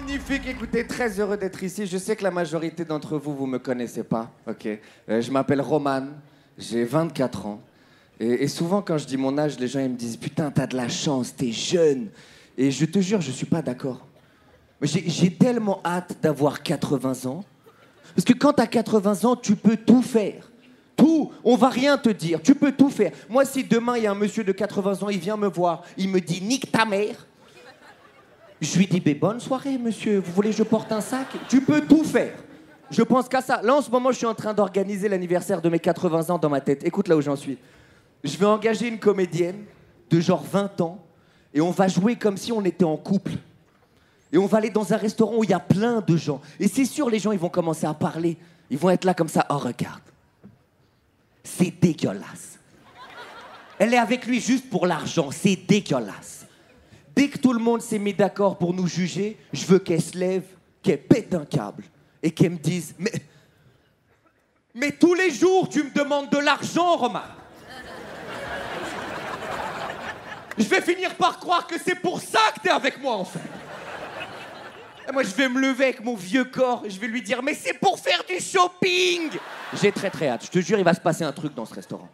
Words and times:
Magnifique, 0.00 0.46
écoutez, 0.46 0.86
très 0.86 1.18
heureux 1.18 1.36
d'être 1.36 1.60
ici. 1.60 1.84
Je 1.84 1.98
sais 1.98 2.14
que 2.14 2.22
la 2.22 2.30
majorité 2.30 2.84
d'entre 2.84 3.18
vous, 3.18 3.34
vous 3.34 3.46
me 3.46 3.58
connaissez 3.58 4.04
pas, 4.04 4.30
ok? 4.46 4.68
Euh, 5.08 5.20
Je 5.20 5.28
m'appelle 5.32 5.60
Roman, 5.60 6.06
j'ai 6.56 6.84
24 6.84 7.46
ans. 7.46 7.60
Et, 8.20 8.46
souvent, 8.46 8.80
quand 8.80 8.96
je 8.96 9.06
dis 9.06 9.16
mon 9.16 9.36
âge, 9.36 9.58
les 9.58 9.66
gens 9.66 9.80
ils 9.80 9.90
me 9.90 9.96
disent 9.96 10.16
Putain, 10.16 10.52
t'as 10.52 10.68
de 10.68 10.76
la 10.76 10.88
chance, 10.88 11.34
t'es 11.34 11.50
jeune. 11.50 12.10
Et 12.56 12.70
je 12.70 12.84
te 12.84 13.00
jure, 13.00 13.20
je 13.20 13.32
suis 13.32 13.46
pas 13.46 13.60
d'accord. 13.60 14.06
J'ai 14.82 15.34
tellement 15.34 15.80
hâte 15.84 16.16
d'avoir 16.22 16.62
80 16.62 17.28
ans. 17.28 17.44
Parce 18.14 18.24
que 18.24 18.34
quand 18.34 18.52
t'as 18.52 18.68
80 18.68 19.24
ans, 19.24 19.34
tu 19.34 19.56
peux 19.56 19.76
tout 19.76 20.02
faire. 20.02 20.48
Tout, 20.94 21.32
on 21.42 21.56
va 21.56 21.70
rien 21.70 21.98
te 21.98 22.10
dire, 22.10 22.40
tu 22.40 22.54
peux 22.54 22.70
tout 22.70 22.90
faire. 22.90 23.10
Moi, 23.28 23.44
si 23.44 23.64
demain 23.64 23.96
il 23.96 24.04
y 24.04 24.06
a 24.06 24.12
un 24.12 24.14
monsieur 24.14 24.44
de 24.44 24.52
80 24.52 25.02
ans, 25.02 25.08
il 25.08 25.18
vient 25.18 25.36
me 25.36 25.48
voir, 25.48 25.82
il 25.96 26.08
me 26.08 26.20
dit 26.20 26.40
nique 26.40 26.70
ta 26.70 26.84
mère, 26.84 27.27
je 28.60 28.76
lui 28.76 28.86
dis, 28.86 29.02
mais 29.04 29.14
bonne 29.14 29.40
soirée, 29.40 29.78
monsieur. 29.78 30.18
Vous 30.18 30.32
voulez 30.32 30.50
que 30.50 30.56
je 30.56 30.62
porte 30.64 30.90
un 30.90 31.00
sac? 31.00 31.28
Tu 31.48 31.60
peux 31.60 31.80
tout 31.82 32.04
faire. 32.04 32.34
Je 32.90 33.02
pense 33.02 33.28
qu'à 33.28 33.40
ça. 33.40 33.60
Là, 33.62 33.74
en 33.74 33.82
ce 33.82 33.90
moment, 33.90 34.10
je 34.10 34.16
suis 34.16 34.26
en 34.26 34.34
train 34.34 34.54
d'organiser 34.54 35.08
l'anniversaire 35.08 35.60
de 35.60 35.68
mes 35.68 35.78
80 35.78 36.30
ans 36.30 36.38
dans 36.38 36.48
ma 36.48 36.60
tête. 36.60 36.82
Écoute 36.84 37.08
là 37.08 37.16
où 37.16 37.20
j'en 37.20 37.36
suis. 37.36 37.58
Je 38.24 38.36
vais 38.36 38.46
engager 38.46 38.88
une 38.88 38.98
comédienne 38.98 39.64
de 40.10 40.20
genre 40.20 40.42
20 40.42 40.80
ans 40.80 41.04
et 41.54 41.60
on 41.60 41.70
va 41.70 41.86
jouer 41.86 42.16
comme 42.16 42.36
si 42.36 42.50
on 42.50 42.64
était 42.64 42.84
en 42.84 42.96
couple. 42.96 43.32
Et 44.32 44.38
on 44.38 44.46
va 44.46 44.58
aller 44.58 44.70
dans 44.70 44.92
un 44.92 44.96
restaurant 44.96 45.36
où 45.36 45.44
il 45.44 45.50
y 45.50 45.54
a 45.54 45.60
plein 45.60 46.00
de 46.00 46.16
gens. 46.16 46.40
Et 46.58 46.68
c'est 46.68 46.84
sûr, 46.84 47.08
les 47.08 47.18
gens, 47.18 47.32
ils 47.32 47.38
vont 47.38 47.48
commencer 47.48 47.86
à 47.86 47.94
parler. 47.94 48.36
Ils 48.70 48.78
vont 48.78 48.90
être 48.90 49.04
là 49.04 49.14
comme 49.14 49.28
ça. 49.28 49.46
Oh, 49.50 49.58
regarde. 49.58 50.02
C'est 51.44 51.72
dégueulasse. 51.80 52.58
Elle 53.78 53.94
est 53.94 53.98
avec 53.98 54.26
lui 54.26 54.40
juste 54.40 54.68
pour 54.68 54.86
l'argent. 54.86 55.30
C'est 55.30 55.56
dégueulasse. 55.56 56.46
Dès 57.18 57.26
que 57.26 57.38
tout 57.38 57.52
le 57.52 57.58
monde 57.58 57.82
s'est 57.82 57.98
mis 57.98 58.14
d'accord 58.14 58.56
pour 58.58 58.72
nous 58.72 58.86
juger, 58.86 59.36
je 59.52 59.66
veux 59.66 59.80
qu'elle 59.80 60.00
se 60.00 60.16
lève, 60.16 60.44
qu'elle 60.80 61.02
pète 61.02 61.34
un 61.34 61.44
câble 61.44 61.82
et 62.22 62.30
qu'elle 62.30 62.52
me 62.52 62.58
dise 62.58 62.94
Mais. 62.96 63.10
Mais 64.72 64.92
tous 64.92 65.14
les 65.14 65.32
jours, 65.32 65.68
tu 65.68 65.82
me 65.82 65.90
demandes 65.90 66.30
de 66.30 66.38
l'argent, 66.38 66.96
Romain 66.96 67.24
Je 70.56 70.62
vais 70.62 70.80
finir 70.80 71.12
par 71.16 71.40
croire 71.40 71.66
que 71.66 71.74
c'est 71.84 71.96
pour 71.96 72.20
ça 72.20 72.38
que 72.54 72.60
t'es 72.60 72.70
avec 72.70 73.02
moi, 73.02 73.16
en 73.16 73.24
fait. 73.24 73.40
Moi, 75.12 75.24
je 75.24 75.34
vais 75.34 75.48
me 75.48 75.60
lever 75.60 75.86
avec 75.86 76.04
mon 76.04 76.14
vieux 76.14 76.44
corps 76.44 76.84
et 76.86 76.90
je 76.90 77.00
vais 77.00 77.08
lui 77.08 77.22
dire 77.22 77.42
Mais 77.42 77.54
c'est 77.54 77.80
pour 77.80 77.98
faire 77.98 78.22
du 78.28 78.38
shopping 78.38 79.30
J'ai 79.82 79.90
très 79.90 80.10
très 80.10 80.28
hâte. 80.28 80.44
Je 80.44 80.50
te 80.52 80.60
jure, 80.60 80.78
il 80.78 80.84
va 80.84 80.94
se 80.94 81.00
passer 81.00 81.24
un 81.24 81.32
truc 81.32 81.52
dans 81.52 81.66
ce 81.66 81.74
restaurant. 81.74 82.08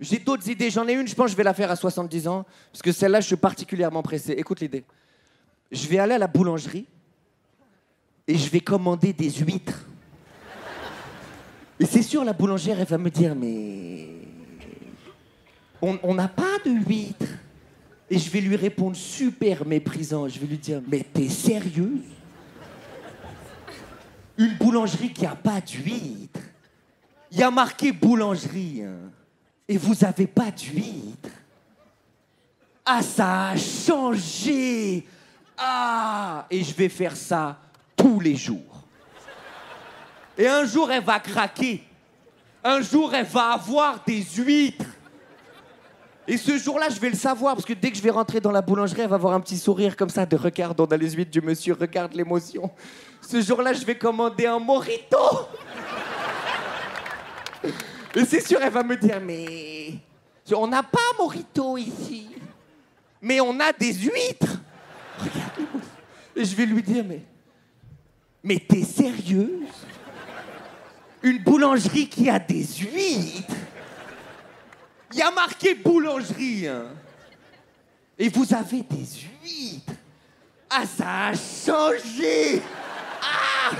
J'ai 0.00 0.18
d'autres 0.18 0.48
idées. 0.48 0.70
J'en 0.70 0.86
ai 0.86 0.92
une, 0.92 1.08
je 1.08 1.14
pense 1.14 1.26
que 1.26 1.32
je 1.32 1.36
vais 1.36 1.42
la 1.42 1.54
faire 1.54 1.70
à 1.70 1.76
70 1.76 2.28
ans. 2.28 2.44
Parce 2.72 2.82
que 2.82 2.92
celle-là, 2.92 3.20
je 3.20 3.26
suis 3.26 3.36
particulièrement 3.36 4.02
pressé. 4.02 4.32
Écoute 4.32 4.60
l'idée. 4.60 4.84
Je 5.72 5.86
vais 5.88 5.98
aller 5.98 6.14
à 6.14 6.18
la 6.18 6.28
boulangerie 6.28 6.86
et 8.26 8.36
je 8.36 8.50
vais 8.50 8.60
commander 8.60 9.12
des 9.12 9.30
huîtres. 9.30 9.84
Et 11.80 11.86
c'est 11.86 12.02
sûr, 12.02 12.24
la 12.24 12.32
boulangère, 12.32 12.80
elle 12.80 12.86
va 12.86 12.98
me 12.98 13.10
dire 13.10 13.34
Mais. 13.34 14.08
On 15.80 16.14
n'a 16.14 16.28
pas 16.28 16.58
de 16.64 16.70
huîtres. 16.70 17.26
Et 18.10 18.18
je 18.18 18.30
vais 18.30 18.40
lui 18.40 18.56
répondre 18.56 18.96
super 18.96 19.66
méprisant. 19.66 20.28
Je 20.28 20.40
vais 20.40 20.46
lui 20.46 20.58
dire 20.58 20.80
Mais 20.88 21.04
t'es 21.12 21.28
sérieuse 21.28 22.00
Une 24.38 24.56
boulangerie 24.56 25.12
qui 25.12 25.26
a 25.26 25.34
pas 25.36 25.60
d'huîtres. 25.60 26.40
Il 27.30 27.38
y 27.38 27.42
a 27.42 27.50
marqué 27.50 27.92
boulangerie. 27.92 28.82
hein. 28.82 29.10
Et 29.68 29.76
vous 29.76 30.02
avez 30.04 30.26
pas 30.26 30.50
d'huîtres. 30.50 31.28
Ah, 32.84 33.02
ça 33.02 33.48
a 33.48 33.56
changé. 33.56 35.06
Ah, 35.58 36.46
et 36.50 36.64
je 36.64 36.74
vais 36.74 36.88
faire 36.88 37.14
ça 37.14 37.58
tous 37.94 38.18
les 38.18 38.34
jours. 38.34 38.82
Et 40.38 40.48
un 40.48 40.64
jour, 40.64 40.90
elle 40.90 41.04
va 41.04 41.20
craquer. 41.20 41.84
Un 42.64 42.80
jour, 42.80 43.12
elle 43.14 43.26
va 43.26 43.52
avoir 43.52 44.02
des 44.06 44.22
huîtres. 44.22 44.86
Et 46.26 46.36
ce 46.36 46.56
jour-là, 46.58 46.88
je 46.90 47.00
vais 47.00 47.10
le 47.10 47.16
savoir, 47.16 47.54
parce 47.54 47.64
que 47.64 47.72
dès 47.72 47.90
que 47.90 47.96
je 47.96 48.02
vais 48.02 48.10
rentrer 48.10 48.40
dans 48.40 48.52
la 48.52 48.62
boulangerie, 48.62 49.00
elle 49.00 49.08
va 49.08 49.16
avoir 49.16 49.34
un 49.34 49.40
petit 49.40 49.58
sourire 49.58 49.96
comme 49.96 50.10
ça 50.10 50.26
de 50.26 50.36
regarde, 50.36 50.78
on 50.80 50.86
a 50.86 50.96
les 50.96 51.10
huîtres 51.10 51.30
du 51.30 51.40
monsieur, 51.40 51.74
regarde 51.74 52.14
l'émotion. 52.14 52.70
Ce 53.20 53.40
jour-là, 53.40 53.72
je 53.72 53.84
vais 53.84 53.96
commander 53.96 54.46
un 54.46 54.58
morito. 54.58 55.18
Et 58.14 58.24
c'est 58.24 58.40
sûr, 58.46 58.58
elle 58.62 58.72
va 58.72 58.82
me 58.82 58.96
dire, 58.96 59.20
mais 59.20 59.92
on 60.52 60.66
n'a 60.66 60.82
pas 60.82 60.98
morito 61.18 61.76
ici. 61.76 62.28
Mais 63.20 63.40
on 63.40 63.58
a 63.60 63.72
des 63.72 63.92
huîtres. 63.92 64.58
Regarde. 65.18 65.82
Et 66.34 66.44
je 66.44 66.54
vais 66.54 66.66
lui 66.66 66.82
dire, 66.82 67.04
mais, 67.04 67.22
mais 68.42 68.58
t'es 68.58 68.82
sérieuse? 68.82 69.66
Une 71.22 71.38
boulangerie 71.38 72.08
qui 72.08 72.30
a 72.30 72.38
des 72.38 72.64
huîtres? 72.64 73.54
Il 75.12 75.18
y 75.18 75.22
a 75.22 75.30
marqué 75.30 75.74
boulangerie. 75.74 76.68
hein. 76.68 76.86
Et 78.18 78.28
vous 78.28 78.52
avez 78.54 78.82
des 78.82 79.06
huîtres? 79.42 79.92
Ah, 80.70 80.84
ça 80.86 81.26
a 81.26 81.32
changé. 81.34 82.62
Ah 83.20 83.70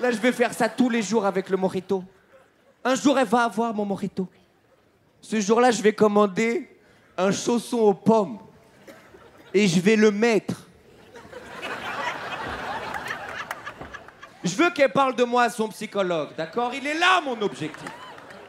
Là, 0.00 0.10
je 0.10 0.16
vais 0.16 0.32
faire 0.32 0.52
ça 0.52 0.68
tous 0.68 0.88
les 0.88 1.02
jours 1.02 1.24
avec 1.24 1.48
le 1.48 1.56
morito. 1.56 2.02
Un 2.84 2.94
jour, 2.94 3.18
elle 3.18 3.26
va 3.26 3.44
avoir 3.44 3.72
mon 3.72 3.84
morito. 3.84 4.28
Ce 5.20 5.40
jour-là, 5.40 5.70
je 5.70 5.80
vais 5.82 5.92
commander 5.92 6.68
un 7.16 7.30
chausson 7.30 7.78
aux 7.78 7.94
pommes. 7.94 8.38
Et 9.54 9.68
je 9.68 9.80
vais 9.80 9.96
le 9.96 10.10
mettre. 10.10 10.68
Je 14.42 14.56
veux 14.56 14.70
qu'elle 14.70 14.92
parle 14.92 15.14
de 15.14 15.22
moi 15.22 15.44
à 15.44 15.50
son 15.50 15.68
psychologue, 15.68 16.30
d'accord? 16.36 16.72
Il 16.74 16.84
est 16.86 16.98
là, 16.98 17.20
mon 17.20 17.40
objectif. 17.42 17.88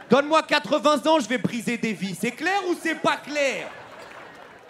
Donne-moi 0.10 0.42
80 0.42 1.06
ans, 1.06 1.20
je 1.20 1.28
vais 1.28 1.38
briser 1.38 1.78
des 1.78 1.94
vies. 1.94 2.16
C'est 2.20 2.32
clair 2.32 2.62
ou 2.68 2.76
c'est 2.82 2.96
pas 2.96 3.18
clair? 3.18 3.70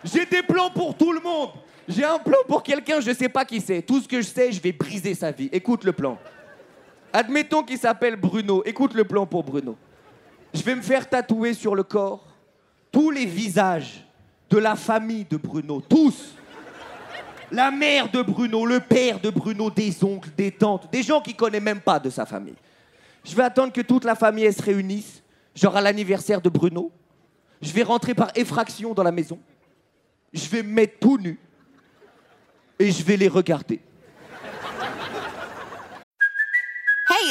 J'ai 0.04 0.26
des 0.26 0.44
plans 0.44 0.70
pour 0.70 0.98
tout 0.98 1.14
le 1.14 1.22
monde. 1.22 1.52
J'ai 1.88 2.04
un 2.04 2.20
plan 2.20 2.38
pour 2.48 2.64
quelqu'un, 2.64 3.00
je 3.00 3.14
sais 3.14 3.30
pas 3.30 3.46
qui 3.46 3.62
c'est. 3.62 3.82
Tout 3.82 4.02
ce 4.02 4.08
que 4.08 4.22
je 4.22 4.28
sais, 4.28 4.52
je 4.52 4.62
vais 4.62 4.72
briser 4.72 5.14
sa 5.16 5.32
vie. 5.32 5.50
Écoute 5.52 5.84
le 5.84 5.94
plan. 5.94 6.18
Admettons 7.14 7.62
qu'il 7.62 7.78
s'appelle 7.78 8.16
Bruno. 8.16 8.64
Écoute 8.66 8.96
le 8.96 9.04
plan 9.04 9.28
pour 9.28 9.44
Bruno. 9.44 9.78
Je 10.52 10.64
vais 10.64 10.76
me 10.76 10.82
faire 10.82 11.08
tatouer 11.08 11.54
sur 11.54 11.76
le 11.76 11.84
corps 11.84 12.28
tous 12.92 13.12
les 13.12 13.26
visages 13.26 14.04
de 14.50 14.58
la 14.58 14.76
famille 14.76 15.26
de 15.26 15.38
Bruno, 15.38 15.82
tous. 15.82 16.36
La 17.52 17.70
mère 17.70 18.10
de 18.10 18.24
Bruno, 18.24 18.66
le 18.66 18.80
père 18.80 19.20
de 19.20 19.30
Bruno, 19.30 19.70
des 19.70 20.04
oncles, 20.04 20.30
des 20.36 20.52
tantes, 20.52 20.92
des 20.92 21.04
gens 21.04 21.22
qui 21.22 21.36
connaissent 21.36 21.62
même 21.62 21.82
pas 21.82 22.00
de 22.00 22.10
sa 22.10 22.26
famille. 22.26 22.56
Je 23.24 23.36
vais 23.36 23.44
attendre 23.44 23.72
que 23.72 23.82
toute 23.82 24.06
la 24.06 24.16
famille 24.16 24.52
se 24.52 24.62
réunisse, 24.62 25.22
genre 25.56 25.76
à 25.76 25.82
l'anniversaire 25.82 26.42
de 26.42 26.50
Bruno. 26.50 26.92
Je 27.62 27.72
vais 27.72 27.84
rentrer 27.84 28.16
par 28.16 28.32
effraction 28.36 28.94
dans 28.94 29.04
la 29.04 29.12
maison. 29.12 29.40
Je 30.32 30.48
vais 30.50 30.64
me 30.64 30.72
mettre 30.72 30.98
tout 31.00 31.18
nu 31.18 31.40
et 32.80 32.92
je 32.92 33.04
vais 33.04 33.18
les 33.18 33.28
regarder. 33.28 33.82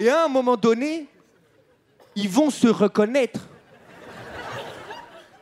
Et 0.00 0.08
à 0.08 0.24
un 0.24 0.28
moment 0.28 0.56
donné, 0.56 1.06
ils 2.16 2.28
vont 2.28 2.48
se 2.48 2.66
reconnaître. 2.66 3.40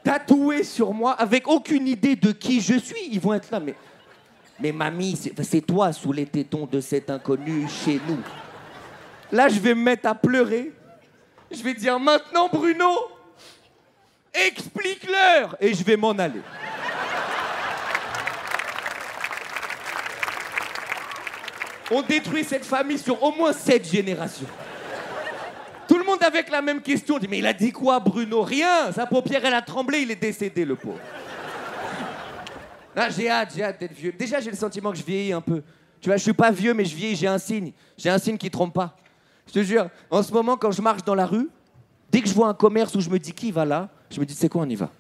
Tatoués 0.03 0.65
sur 0.65 0.93
moi, 0.93 1.13
avec 1.13 1.47
aucune 1.47 1.87
idée 1.87 2.17
de 2.17 2.33
qui 2.33 2.61
je 2.61 2.77
suis. 2.77 3.09
Ils 3.13 3.21
vont 3.21 3.35
être 3.35 3.51
là, 3.53 3.61
mais. 3.61 3.77
Mais 4.61 4.73
mamie, 4.73 5.17
c'est 5.43 5.61
toi 5.61 5.93
sous 5.93 6.13
les 6.13 6.27
tétons 6.27 6.67
de 6.67 6.81
cet 6.81 7.09
inconnu 7.11 7.69
chez 7.69 8.01
nous. 8.09 8.19
Là, 9.31 9.49
je 9.49 9.61
vais 9.61 9.73
me 9.77 9.83
mettre 9.83 10.09
à 10.09 10.17
pleurer. 10.17 10.73
Je 11.49 11.63
vais 11.63 11.75
dire 11.75 12.01
maintenant, 12.01 12.49
Bruno, 12.53 12.91
explique-leur. 14.35 15.57
Et 15.61 15.73
je 15.73 15.85
vais 15.85 15.97
m'en 15.97 16.11
aller. 16.11 16.41
On 21.91 22.03
détruit 22.03 22.45
cette 22.45 22.65
famille 22.65 22.99
sur 22.99 23.23
au 23.23 23.33
moins 23.33 23.53
sept 23.53 23.91
générations. 23.91 24.47
Tout 25.89 25.97
le 25.97 26.05
monde 26.05 26.23
avec 26.23 26.51
la 26.51 26.61
même 26.61 26.83
question. 26.83 27.15
On 27.15 27.19
dit, 27.19 27.29
mais 27.29 27.39
il 27.39 27.47
a 27.47 27.55
dit 27.55 27.73
quoi, 27.73 27.99
Bruno? 27.99 28.43
Rien. 28.43 28.93
Sa 28.93 29.07
paupière, 29.07 29.43
elle 29.45 29.55
a 29.55 29.63
tremblé, 29.63 30.01
il 30.01 30.11
est 30.11 30.21
décédé, 30.21 30.65
le 30.65 30.77
pauvre. 30.77 30.99
J'ai 33.17 33.31
hâte, 33.31 33.53
j'ai 33.55 33.63
hâte 33.63 33.81
d'être 33.81 33.95
vieux. 33.95 34.13
Déjà, 34.13 34.41
j'ai 34.41 34.51
le 34.51 34.57
sentiment 34.57 34.91
que 34.91 34.99
je 34.99 35.05
vieillis 35.05 35.33
un 35.33 35.41
peu. 35.41 35.63
Tu 36.01 36.09
vois, 36.09 36.17
je 36.17 36.23
suis 36.23 36.33
pas 36.33 36.51
vieux, 36.51 36.75
mais 36.75 36.85
je 36.85 36.95
vieillis, 36.95 37.17
j'ai 37.17 37.27
un 37.27 37.39
signe. 37.39 37.73
J'ai 37.97 38.11
un 38.11 38.19
signe 38.19 38.37
qui 38.37 38.51
trompe 38.51 38.75
pas. 38.75 38.97
Je 39.47 39.53
te 39.53 39.63
jure, 39.63 39.89
en 40.11 40.23
ce 40.23 40.33
moment, 40.33 40.57
quand 40.57 40.73
je 40.73 40.83
marche 40.83 41.05
dans 41.05 41.15
la 41.15 41.25
rue, 41.25 41.49
dès 42.11 42.21
que 42.21 42.29
je 42.29 42.35
vois 42.35 42.49
un 42.49 42.55
commerce 42.55 42.95
où 42.95 43.01
je 43.01 43.09
me 43.09 43.19
dis 43.19 43.33
qui 43.33 43.51
va 43.51 43.65
là, 43.65 43.89
je 44.11 44.21
me 44.21 44.27
dis, 44.27 44.35
c'est 44.35 44.49
quoi, 44.49 44.63
on 44.63 44.69
y 44.69 44.75
va? 44.75 44.91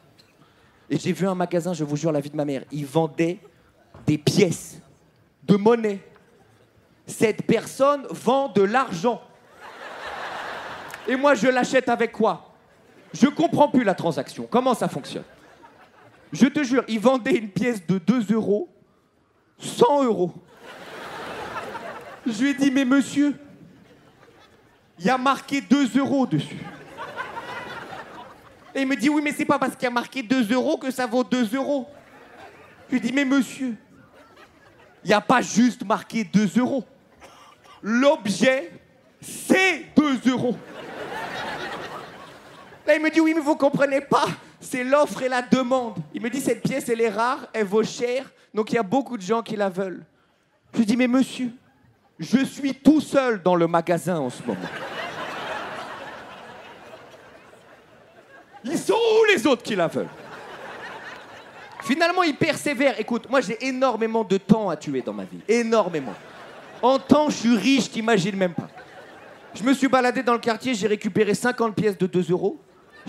Et 0.88 0.98
j'ai 0.98 1.12
vu 1.12 1.26
un 1.26 1.34
magasin, 1.34 1.74
je 1.74 1.84
vous 1.84 1.96
jure, 1.96 2.12
la 2.12 2.20
vie 2.20 2.30
de 2.30 2.36
ma 2.36 2.46
mère. 2.46 2.64
Ils 2.72 2.86
vendaient 2.86 3.38
des 4.06 4.16
pièces 4.16 4.80
de 5.44 5.56
monnaie. 5.56 6.00
Cette 7.08 7.42
personne 7.42 8.06
vend 8.10 8.48
de 8.48 8.62
l'argent. 8.62 9.20
Et 11.08 11.16
moi, 11.16 11.34
je 11.34 11.48
l'achète 11.48 11.88
avec 11.88 12.12
quoi? 12.12 12.54
Je 13.14 13.26
comprends 13.26 13.68
plus 13.68 13.82
la 13.82 13.94
transaction. 13.94 14.46
Comment 14.48 14.74
ça 14.74 14.88
fonctionne? 14.88 15.24
Je 16.30 16.46
te 16.46 16.62
jure, 16.62 16.84
il 16.86 17.00
vendait 17.00 17.36
une 17.36 17.48
pièce 17.48 17.84
de 17.86 17.96
2 17.96 18.34
euros, 18.34 18.68
100 19.58 20.04
euros. 20.04 20.34
Je 22.26 22.42
lui 22.42 22.50
ai 22.50 22.54
dit, 22.54 22.70
mais 22.70 22.84
monsieur, 22.84 23.34
il 24.98 25.06
y 25.06 25.10
a 25.10 25.16
marqué 25.16 25.62
2 25.62 25.98
euros 25.98 26.26
dessus. 26.26 26.58
Et 28.74 28.82
il 28.82 28.86
me 28.86 28.96
dit, 28.96 29.08
oui, 29.08 29.22
mais 29.24 29.32
c'est 29.32 29.46
pas 29.46 29.58
parce 29.58 29.74
qu'il 29.74 29.84
y 29.84 29.86
a 29.86 29.90
marqué 29.90 30.22
2 30.22 30.52
euros 30.52 30.76
que 30.76 30.90
ça 30.90 31.06
vaut 31.06 31.24
2 31.24 31.56
euros. 31.56 31.88
Je 32.88 32.96
lui 32.96 33.00
dis, 33.00 33.12
mais 33.14 33.24
monsieur, 33.24 33.74
il 35.04 35.08
n'y 35.08 35.14
a 35.14 35.22
pas 35.22 35.40
juste 35.40 35.82
marqué 35.86 36.22
2 36.22 36.58
euros. 36.58 36.84
L'objet, 37.82 38.72
c'est 39.20 39.86
2 39.96 40.20
euros. 40.30 40.56
Là, 42.86 42.96
il 42.96 43.02
me 43.02 43.10
dit, 43.10 43.20
oui, 43.20 43.34
mais 43.34 43.40
vous 43.40 43.56
comprenez 43.56 44.00
pas, 44.00 44.26
c'est 44.60 44.82
l'offre 44.82 45.22
et 45.22 45.28
la 45.28 45.42
demande. 45.42 45.96
Il 46.14 46.22
me 46.22 46.30
dit, 46.30 46.40
cette 46.40 46.62
pièce, 46.62 46.88
elle 46.88 47.00
est 47.00 47.10
rare, 47.10 47.46
elle 47.52 47.66
vaut 47.66 47.84
cher, 47.84 48.30
donc 48.54 48.72
il 48.72 48.76
y 48.76 48.78
a 48.78 48.82
beaucoup 48.82 49.16
de 49.16 49.22
gens 49.22 49.42
qui 49.42 49.56
la 49.56 49.68
veulent. 49.68 50.04
Je 50.72 50.78
lui 50.78 50.86
dis, 50.86 50.96
mais 50.96 51.06
monsieur, 51.06 51.50
je 52.18 52.44
suis 52.44 52.74
tout 52.74 53.00
seul 53.00 53.42
dans 53.42 53.54
le 53.54 53.66
magasin 53.66 54.18
en 54.18 54.30
ce 54.30 54.42
moment. 54.42 54.60
Ils 58.64 58.78
sont 58.78 58.94
où 58.94 59.24
les 59.32 59.46
autres 59.46 59.62
qui 59.62 59.76
la 59.76 59.86
veulent? 59.86 60.08
Finalement, 61.82 62.22
il 62.22 62.34
persévère. 62.34 62.98
Écoute, 63.00 63.30
moi 63.30 63.40
j'ai 63.40 63.66
énormément 63.66 64.24
de 64.24 64.36
temps 64.36 64.68
à 64.68 64.76
tuer 64.76 65.00
dans 65.00 65.12
ma 65.12 65.24
vie. 65.24 65.40
Énormément. 65.46 66.14
En 66.82 66.98
temps, 66.98 67.30
je 67.30 67.36
suis 67.36 67.56
riche, 67.56 67.90
t'imagines 67.90 68.36
même 68.36 68.54
pas. 68.54 68.68
Je 69.54 69.62
me 69.62 69.74
suis 69.74 69.88
baladé 69.88 70.22
dans 70.22 70.34
le 70.34 70.38
quartier, 70.38 70.74
j'ai 70.74 70.86
récupéré 70.86 71.34
50 71.34 71.74
pièces 71.74 71.98
de 71.98 72.06
2 72.06 72.30
euros. 72.30 72.60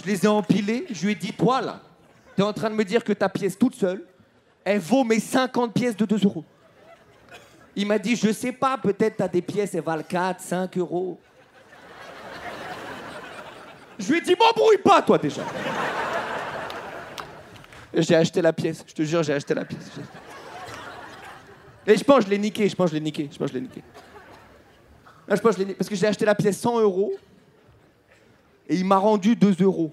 Je 0.01 0.07
les 0.10 0.25
ai 0.25 0.27
empilées. 0.27 0.86
Je 0.89 1.06
lui 1.06 1.12
ai 1.12 1.16
dit, 1.16 1.33
toi 1.33 1.62
là, 1.62 1.81
t'es 2.36 2.42
en 2.42 2.54
train 2.54 2.69
de 2.69 2.75
me 2.75 2.83
dire 2.83 3.04
que 3.04 3.13
ta 3.13 3.30
pièce 3.30 3.57
toute 3.57 3.75
seule, 3.75 4.04
elle 4.63 4.80
vaut 4.80 5.04
mes 5.04 5.19
50 5.19 5.74
pièces 5.74 5.95
de 5.95 6.06
2 6.06 6.25
euros. 6.25 6.45
Il 7.75 7.88
m'a 7.88 8.00
dit, 8.00 8.16
je 8.16 8.31
sais 8.31 8.51
pas, 8.51 8.77
peut-être 8.77 9.18
t'as 9.18 9.27
des 9.27 9.42
pièces, 9.42 9.74
elles 9.74 9.83
valent 9.83 10.04
4, 10.07 10.42
5 10.42 10.77
euros. 10.77 11.19
Je 14.00 14.12
lui 14.12 14.18
ai 14.18 14.22
dit, 14.22 14.36
m'embrouille 14.39 14.77
pas, 14.77 15.01
toi, 15.01 15.18
déjà. 15.18 15.44
J'ai 17.94 18.15
acheté 18.15 18.42
la 18.42 18.54
pièce, 18.54 18.83
je 18.88 18.94
te 18.94 19.01
jure, 19.04 19.24
j'ai 19.24 19.33
acheté 19.33 19.54
la 19.54 19.65
pièce. 19.65 19.92
Et 21.87 21.97
je 21.97 22.03
pense 22.03 22.19
que 22.19 22.25
je 22.25 22.29
l'ai 22.29 22.37
niqué, 22.37 22.69
je 22.69 22.75
pense 22.75 22.89
que 22.89 22.91
je 22.91 22.99
l'ai 22.99 23.03
niqué, 23.03 23.29
je 23.31 23.37
pense 23.37 23.47
que 23.47 23.53
je 23.53 23.59
l'ai 23.59 23.65
niqué. 23.67 23.81
Je 25.27 25.35
pense 25.35 25.55
parce 25.77 25.89
que 25.89 25.95
j'ai 25.95 26.07
acheté 26.07 26.25
la 26.25 26.35
pièce 26.35 26.59
100 26.59 26.79
euros 26.81 27.13
et 28.67 28.75
il 28.75 28.85
m'a 28.85 28.97
rendu 28.97 29.35
2 29.35 29.57
euros. 29.61 29.91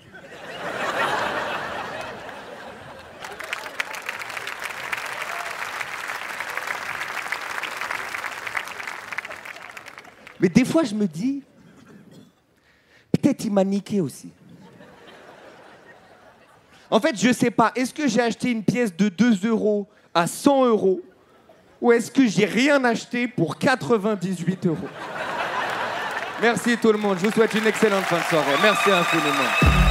Mais 10.38 10.48
des 10.48 10.64
fois, 10.64 10.84
je 10.84 10.94
me 10.94 11.06
dis, 11.06 11.42
peut-être 13.12 13.44
il 13.44 13.52
m'a 13.52 13.64
niqué 13.64 14.00
aussi. 14.00 14.30
En 16.90 17.00
fait, 17.00 17.16
je 17.18 17.32
sais 17.32 17.50
pas, 17.50 17.72
est-ce 17.74 17.92
que 17.92 18.06
j'ai 18.06 18.20
acheté 18.20 18.50
une 18.50 18.62
pièce 18.62 18.94
de 18.94 19.08
2 19.08 19.48
euros 19.48 19.88
à 20.14 20.26
100 20.26 20.66
euros 20.66 21.00
ou 21.80 21.92
est-ce 21.92 22.10
que 22.10 22.26
j'ai 22.26 22.44
rien 22.46 22.82
acheté 22.84 23.28
pour 23.28 23.58
98 23.58 24.66
euros? 24.66 24.76
Merci 26.40 26.76
tout 26.76 26.92
le 26.92 26.98
monde, 26.98 27.18
je 27.20 27.26
vous 27.26 27.32
souhaite 27.32 27.54
une 27.54 27.66
excellente 27.66 28.04
fin 28.04 28.18
de 28.18 28.24
soirée. 28.24 28.56
Merci 28.62 28.90
infiniment. 28.90 29.85